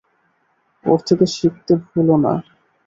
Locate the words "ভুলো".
1.83-2.15